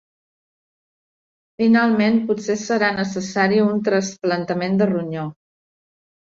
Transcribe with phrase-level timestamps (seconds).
[1.63, 5.31] Finalment, potser serà necessari un trasplantament de ronyó.